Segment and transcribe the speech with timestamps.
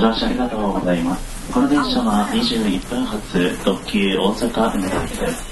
[0.00, 1.52] 乗車ありがとうございます。
[1.52, 5.44] この電車は21分発特急大阪梅田です。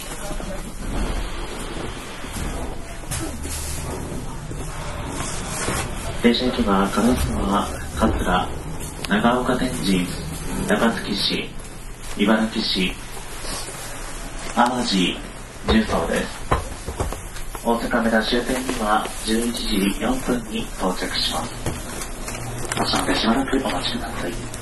[6.22, 7.02] 電車駅は烏
[7.46, 8.48] 丸、桂、
[9.10, 10.06] 長岡天神、
[10.66, 11.50] 長月市、
[12.16, 12.92] 茨城市、
[14.54, 15.16] 淡路、
[15.66, 16.26] 重曹です。
[17.66, 21.57] 大阪梅田終点には11時4分に到着します。
[22.88, 24.57] 発車までしばらくお待ち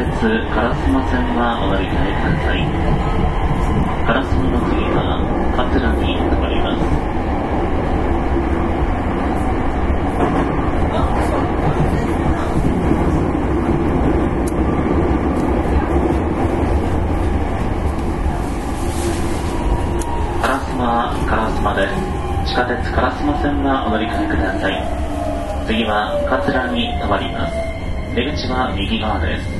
[0.00, 2.64] 鉄烏丸線はお乗り換えください。
[4.08, 5.20] 烏丸の次は
[5.54, 6.80] 桂に停まります。
[20.40, 22.48] 烏丸、烏丸です。
[22.48, 22.96] 地下鉄烏
[23.26, 24.80] 丸線はお乗り換えください。
[25.66, 27.52] 次は桂に停まります。
[28.14, 29.59] 出口は右側です。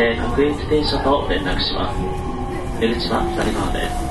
[0.00, 2.00] で各駅停車と連絡します。
[2.80, 4.09] 出口は左側です。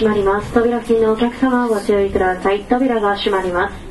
[0.00, 0.54] 閉まります。
[0.54, 2.64] 扉付近のお客様ご注意ください。
[2.64, 3.89] 扉が閉まります。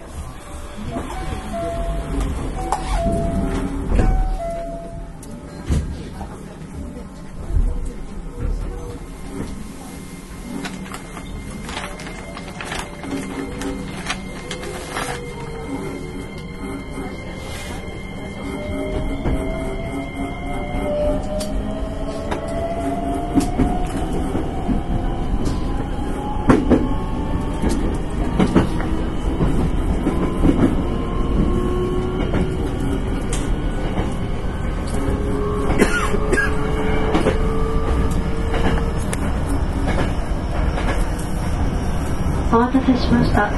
[43.00, 43.50] しました。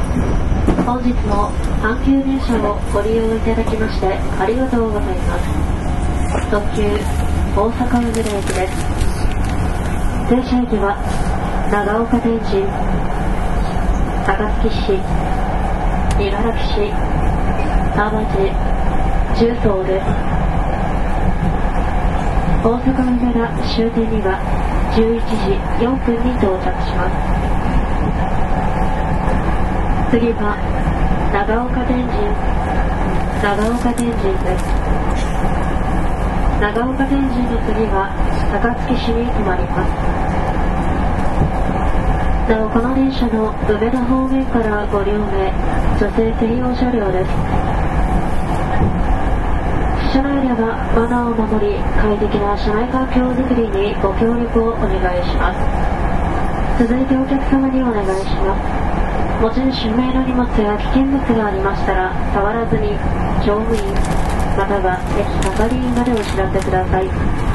[0.86, 1.50] 本日も
[1.82, 4.08] 阪急電車をご利用いただきまして
[4.40, 5.50] ありがとうございます。
[6.52, 6.84] 特急
[7.56, 8.74] 大阪梅田駅です。
[10.30, 10.96] 停車駅は
[11.72, 12.64] 長岡天神、
[14.26, 14.30] 高
[14.62, 14.94] 槻市、
[16.22, 16.30] 茨
[16.70, 16.94] 城市、
[17.96, 18.24] 淡路、
[19.36, 20.06] 重曹です。
[22.64, 24.38] 大阪梅田終点には
[24.94, 27.41] 11時4分に到着します。
[30.12, 30.60] 次は
[31.32, 32.20] 長岡天神。
[33.40, 34.68] 長岡天神です。
[36.60, 38.12] 長岡天神の次は
[38.52, 39.96] 高槻市に停まります。
[42.52, 45.48] なおこの電車の梅田方面からご両名
[45.96, 47.32] 女性専用車両です。
[50.12, 56.84] 車内ではマナーを守り快適な車内環境づくりにご協力をお願いします。
[56.84, 58.81] 続いてお客様にお願いします。
[59.42, 62.90] 持ち主不明の荷物や危険物がありましたら触らずに
[63.44, 63.82] 乗務員
[64.56, 65.26] または駅
[65.58, 67.51] 係員までお知らせください。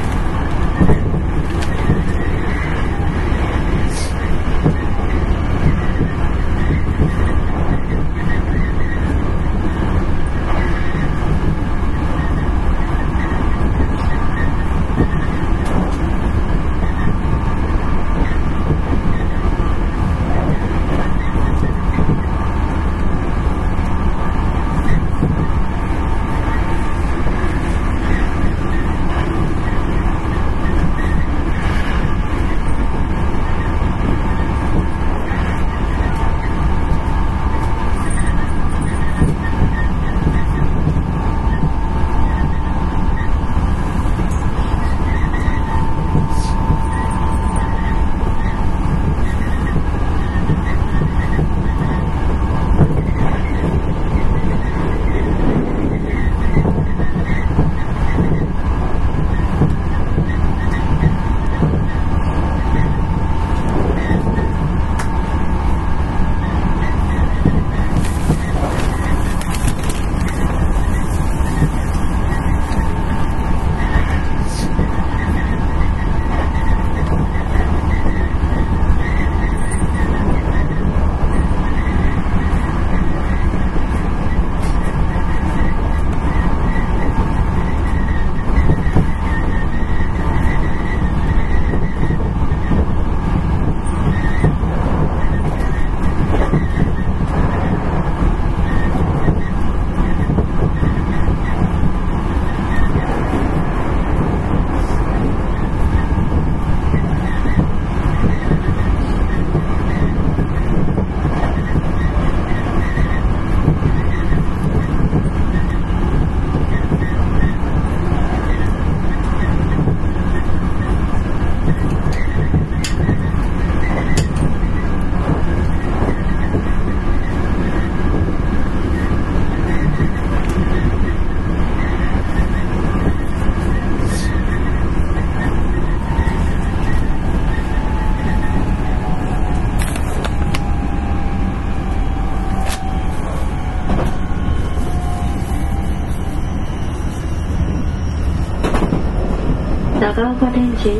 [150.17, 150.99] 長岡天神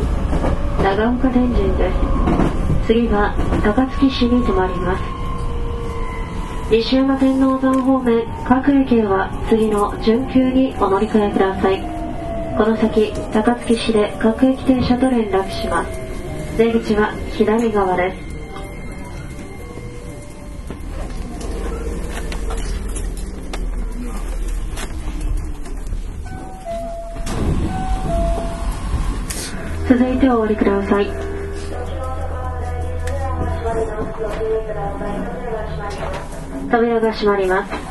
[0.84, 2.86] 長岡天神です。
[2.86, 3.34] 次は
[3.64, 5.02] 高槻市に停まります。
[6.70, 11.82] 西山天王山方面各駅へは次の準急にお乗り換えください。
[12.60, 15.90] この先高槻市で各駅停車と連絡します。
[16.56, 18.27] 出口は左側です。
[29.88, 31.08] 続いてお降りください。
[36.70, 37.87] 扉が閉まります。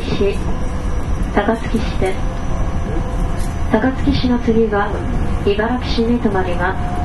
[0.00, 0.36] 市。
[1.34, 2.18] 高槻市です。
[3.72, 4.90] 高槻市の次は
[5.46, 6.95] 茨城市に停まります。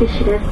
[0.00, 0.44] 高槻市です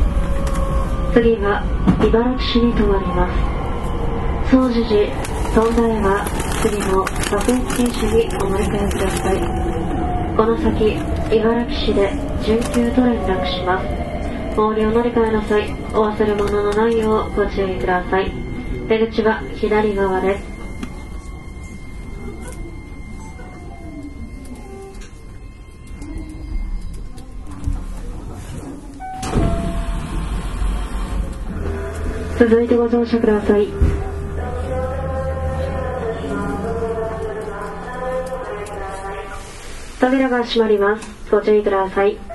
[1.15, 1.65] 次は
[2.05, 4.51] 茨城市に停まります。
[4.51, 5.09] 総持寺
[5.55, 6.27] 富田屋は
[6.61, 9.41] 次の各駅停車にお乗り換えください。
[10.37, 11.01] この先
[11.35, 12.13] 茨城市で
[12.45, 13.89] 準急と連絡します。
[14.61, 18.31] お降りお乗り換えの際お忘れ物のないようご注意ください。
[18.87, 20.48] 出口は左側です。
[32.49, 33.69] 続いてご乗車ください。
[40.01, 41.31] 扉が閉まります。
[41.31, 42.28] ご注意ください。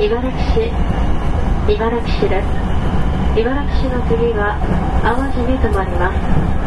[0.00, 0.70] 茨城市
[1.66, 2.46] 茨城市です。
[3.36, 4.54] 茨城市の次は
[5.02, 6.57] 淡路に停まります。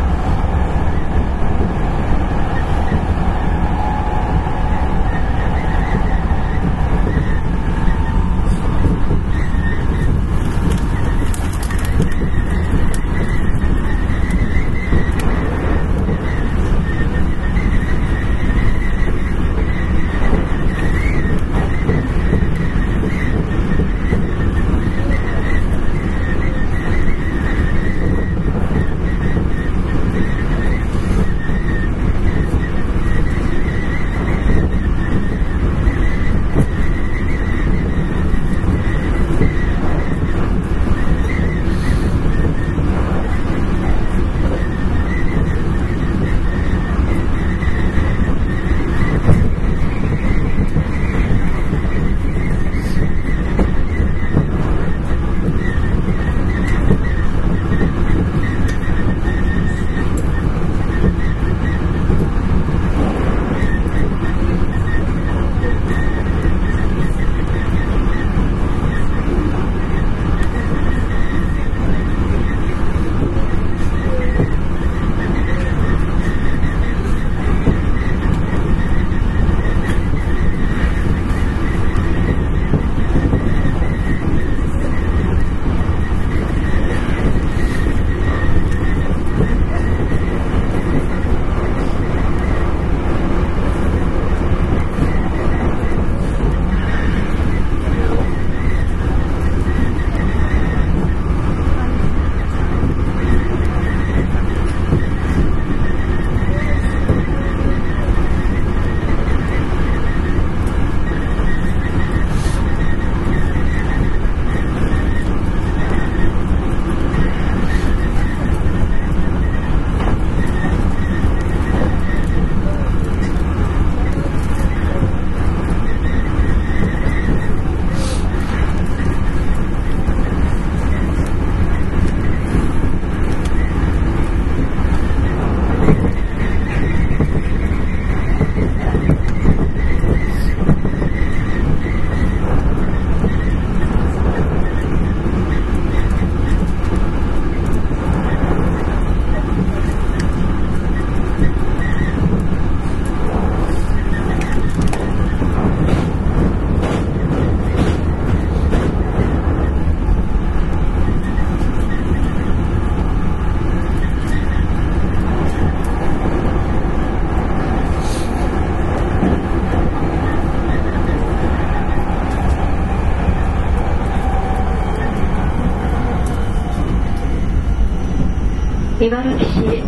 [179.01, 179.81] 茨城市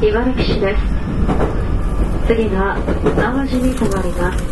[0.00, 0.80] 茨城市です。
[2.26, 2.80] 次は
[3.14, 4.42] 淡路に停まります。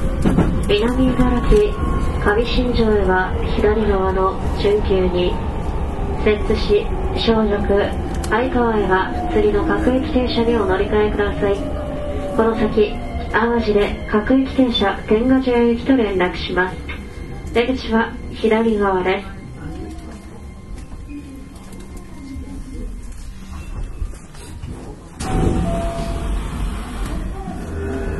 [0.69, 1.73] 南茨城
[2.21, 5.33] 上新庄へは左側の準急に
[6.23, 6.85] 摂津市
[7.17, 7.57] 小熟
[8.29, 11.57] 相川へは次の各駅停車にお乗り換えください。
[12.37, 12.93] この先
[13.33, 16.77] 淡路で各駅停車天下順行きと連絡します。
[17.55, 19.36] 出口は左側です。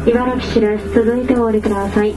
[0.07, 0.95] 茨城市です。
[0.95, 2.15] 続いてお降りください。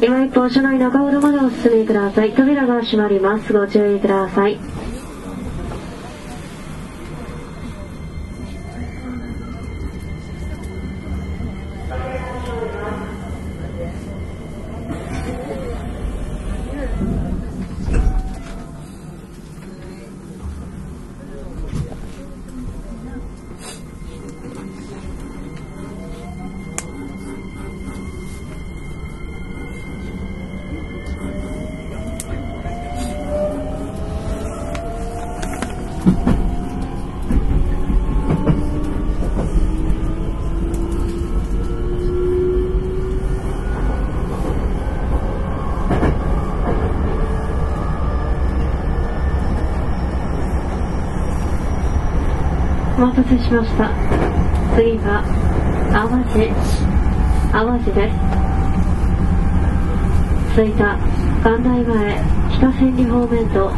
[0.00, 2.32] 今一方、車内中ほどまでお進みください。
[2.32, 3.52] 扉が閉まります。
[3.52, 4.58] ご注意ください。
[53.52, 53.92] しました。
[54.74, 55.20] 次は、
[55.92, 56.48] 淡路、
[57.52, 58.16] 淡路です。
[60.56, 60.96] 着いた、
[61.44, 62.16] 関内前、
[62.48, 63.68] 北千里方面と、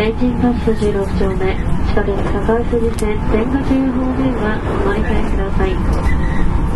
[0.00, 1.52] エンジンパス16丁目、
[1.84, 5.76] 地下鉄高井筋線、天下中方面はお乗り換えください。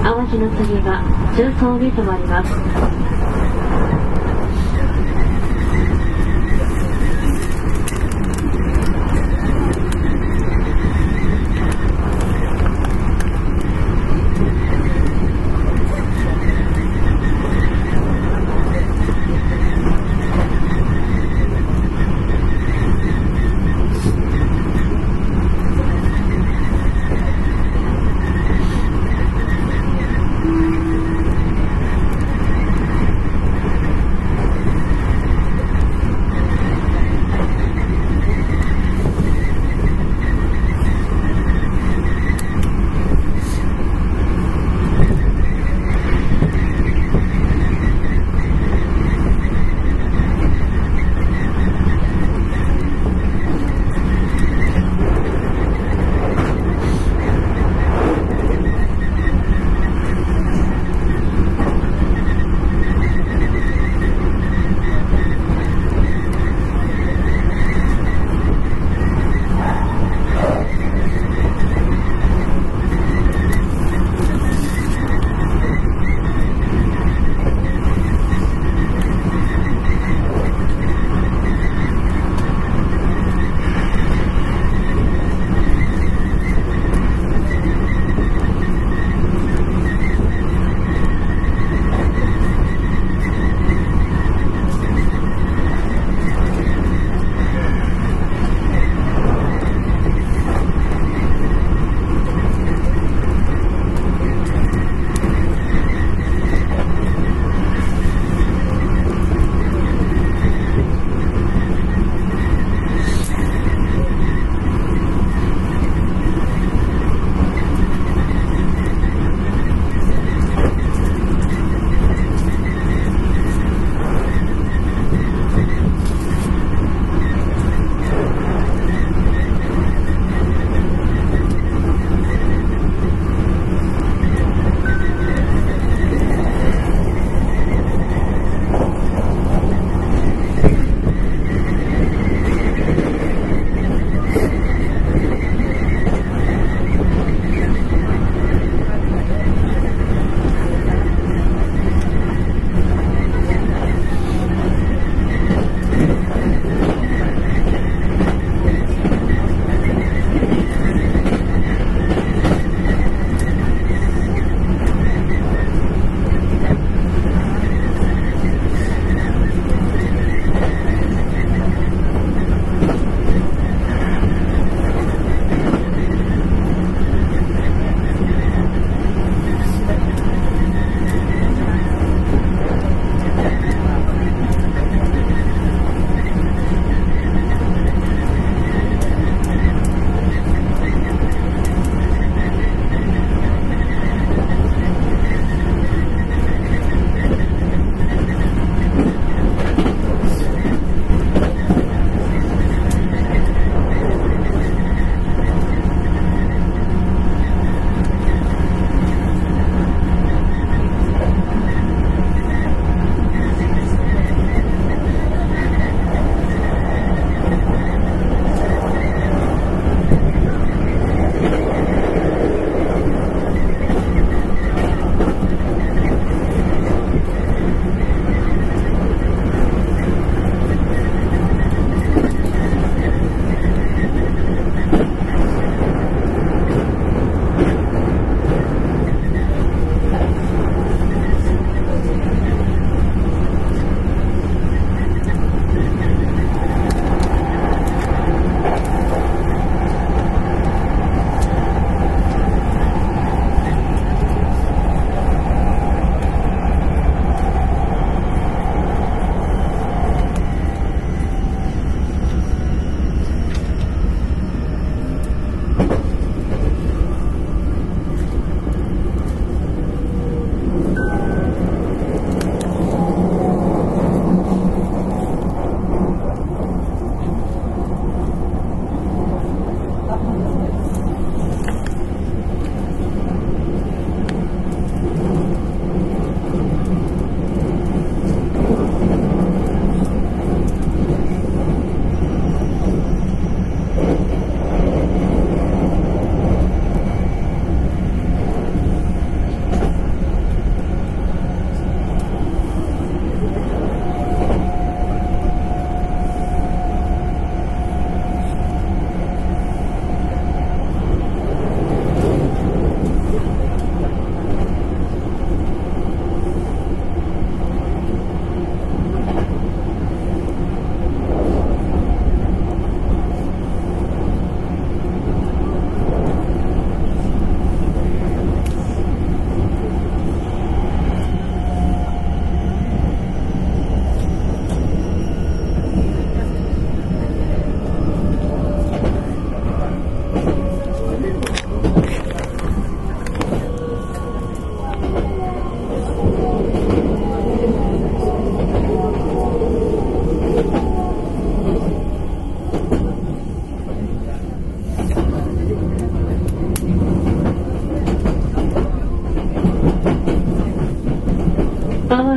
[0.04, 1.00] 淡路の次は、
[1.34, 2.52] 重曹に停まります。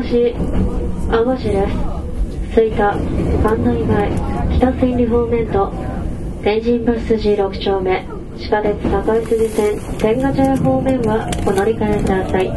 [0.04, 0.36] 淡路、
[1.10, 2.54] 淡路です。
[2.54, 2.94] 吹田、
[3.42, 4.12] 関内前、
[4.60, 5.72] 北千里方面と、
[6.44, 8.06] 天神バス筋6丁目、
[8.38, 12.52] 地下鉄坂井筋線、天下茶屋方面はお乗り換えください。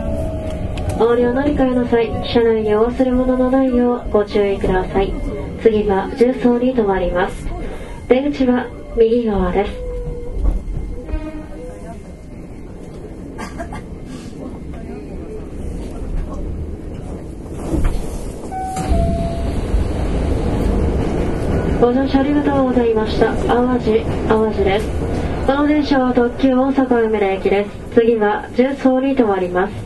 [0.98, 5.12] お降りお乗り換えの際、車内にお忘れ物のないようご注意ください。
[5.62, 7.46] 次は重曹に停まります。
[8.08, 8.66] 出口は
[8.96, 9.75] 右側です。
[21.86, 23.26] ご乗車ありがとうございました。
[23.46, 24.88] 淡路、淡路です。
[25.46, 27.70] この電車は特急大阪梅田駅です。
[27.94, 29.85] 次は重曹に停まります。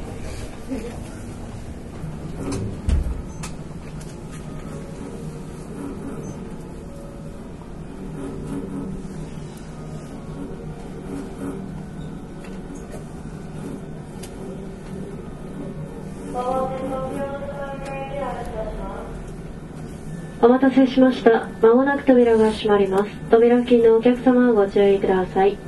[20.43, 21.49] お待たせしました。
[21.61, 23.11] まもなく扉が閉まります。
[23.31, 25.59] 扉付近のお客様はご注意ください。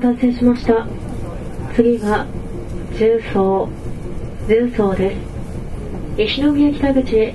[0.00, 0.86] 待たせしました。
[1.74, 2.26] 次は、
[2.98, 3.68] 重曹、
[4.48, 5.14] 重曹で
[6.16, 6.22] す。
[6.22, 7.34] 石宮北口、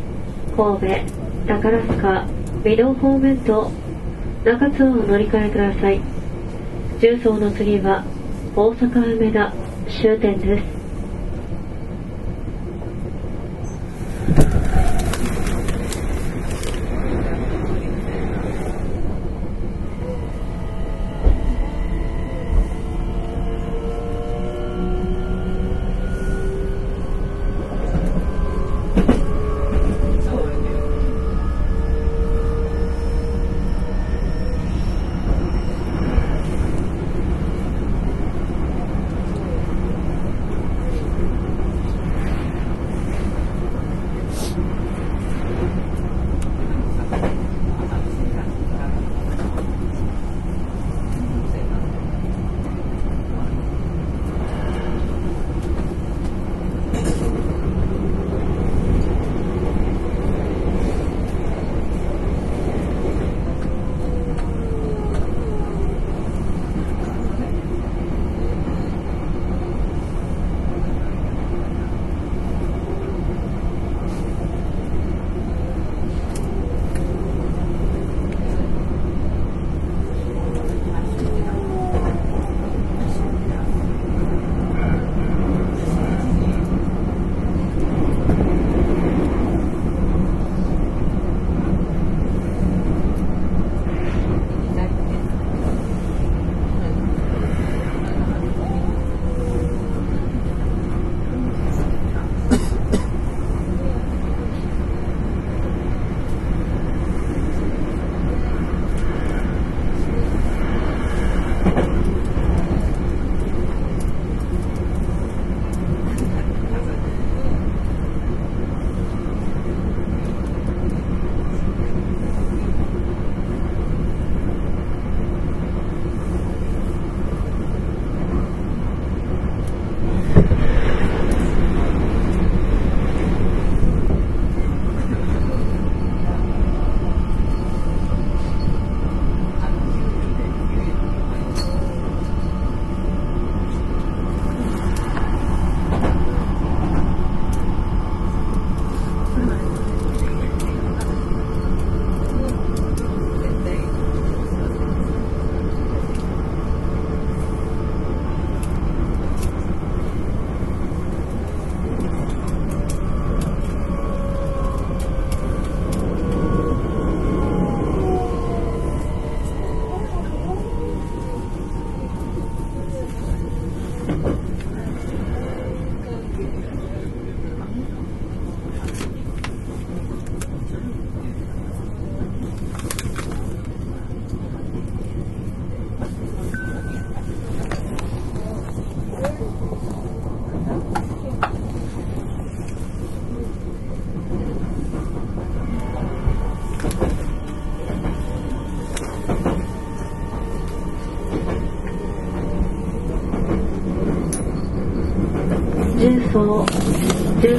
[0.58, 0.88] 神戸、
[1.48, 2.28] 宝塚、
[2.64, 3.72] 御堂方面と
[4.44, 6.02] 中津を乗り換えください。
[7.00, 8.04] 重曹の次は、
[8.56, 9.54] 大阪梅田
[9.88, 10.85] 終点です。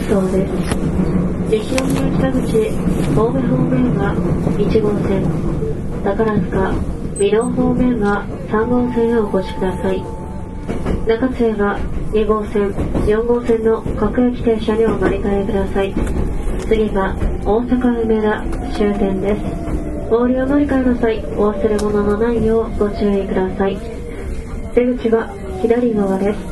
[0.07, 0.51] 中層です
[1.51, 1.83] 西宮
[2.19, 4.15] 北口神戸方面は
[4.57, 5.27] 1号線
[6.05, 10.05] 宝塚美濃方面は3号線へお越しください。
[11.09, 11.79] 中津へは
[12.13, 12.71] 2号線
[13.07, 15.95] 4号線の各駅停車にお乗り換えください。
[16.69, 18.45] 次は大阪梅田
[18.77, 19.43] 終点です。
[20.13, 23.77] お降りを乗り換えの際お忘れ物のないようご注意ください。
[24.75, 25.33] 出口は
[25.63, 26.46] 左側です。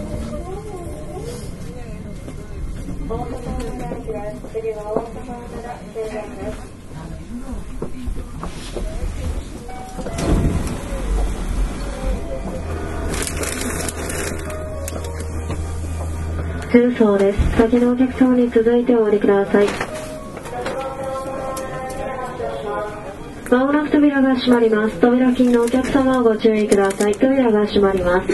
[16.94, 17.56] 通層です。
[17.56, 19.66] 先のお客様に続いてお降りください。
[23.50, 25.00] まもなく扉が閉まります。
[25.00, 27.14] 扉付近のお客様はご注意ください。
[27.14, 28.28] 扉が閉まります。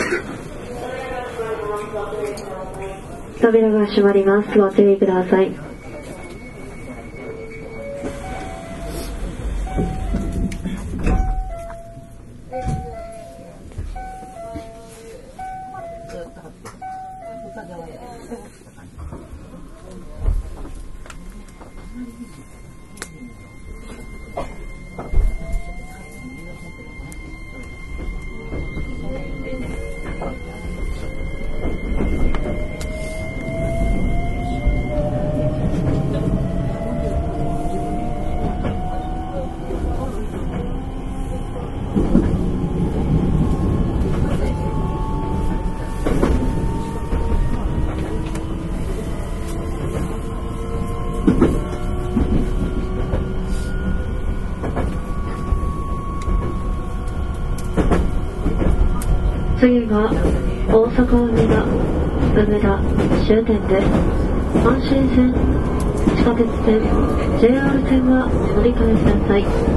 [3.41, 4.59] 扉が閉まります。
[4.59, 5.70] ご注意ください。
[59.91, 60.07] は
[60.71, 61.67] 大阪梅田
[62.47, 62.79] 梅田
[63.27, 63.87] 終点です。
[64.63, 65.35] 阪神線
[66.15, 66.79] 地下鉄線
[67.41, 69.70] JR 線はお乗り換えください。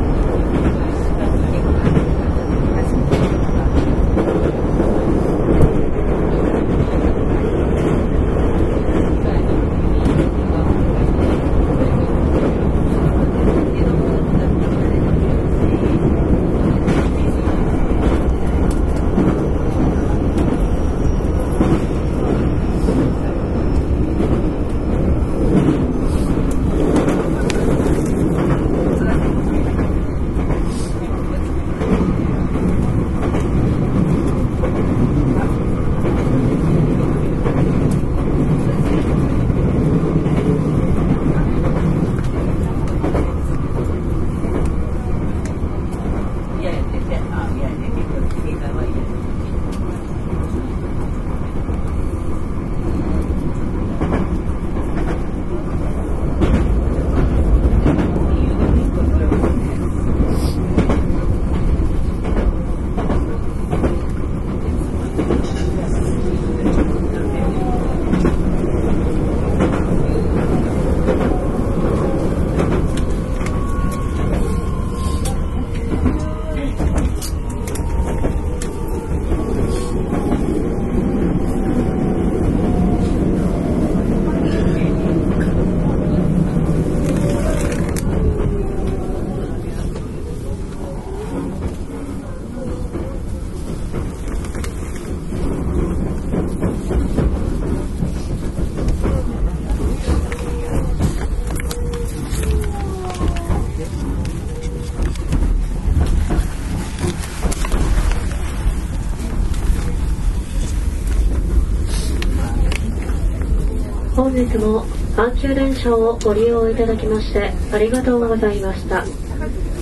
[114.33, 114.83] 本日も
[115.15, 119.03] 阪急電車をご利用いただきましてありがとうございました。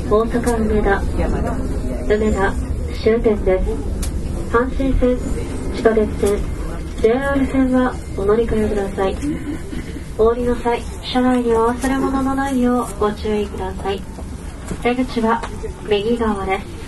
[0.10, 1.02] 大阪梅田
[2.14, 2.54] 梅田
[3.02, 3.72] 終点です。
[4.52, 5.18] 阪神線
[5.74, 6.38] 地下鉄線
[7.02, 9.16] JR 線はお乗り換えください。
[10.18, 10.82] お降りの際
[11.14, 14.02] 車内にお忘れ物のないようご注意ください。
[14.84, 15.42] 出口は
[15.90, 16.82] 右側です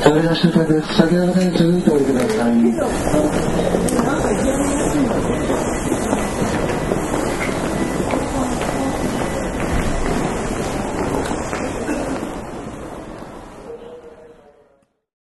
[0.00, 0.94] 扉終点です。
[0.96, 1.32] 先ほど